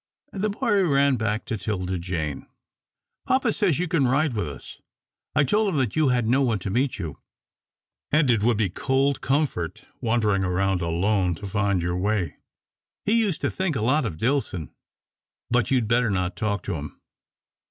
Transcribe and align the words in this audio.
and 0.33 0.43
the 0.43 0.49
boy 0.49 0.81
ran 0.81 1.15
back 1.15 1.45
to 1.45 1.55
'Tilda 1.55 1.99
Jane. 1.99 2.47
"Papa 3.27 3.53
says 3.53 3.77
you 3.77 3.87
can 3.87 4.07
ride 4.07 4.33
with 4.33 4.47
us. 4.47 4.81
I 5.35 5.43
told 5.43 5.75
him 5.75 5.89
you 5.93 6.07
had 6.07 6.27
no 6.27 6.41
one 6.41 6.57
to 6.57 6.71
meet 6.71 6.97
you, 6.97 7.19
and 8.11 8.31
it 8.31 8.41
would 8.41 8.57
be 8.57 8.67
cold 8.67 9.21
comfort 9.21 9.85
wandering 10.01 10.43
about 10.43 10.81
alone 10.81 11.35
to 11.35 11.45
find 11.45 11.83
your 11.83 11.97
way. 11.97 12.37
He 13.05 13.13
used 13.19 13.41
to 13.41 13.51
think 13.51 13.75
a 13.75 13.81
lot 13.81 14.03
of 14.03 14.17
Dillson, 14.17 14.71
but 15.51 15.69
you'd 15.69 15.87
better 15.87 16.09
not 16.09 16.35
talk 16.35 16.63
to 16.63 16.73
him." 16.77 16.99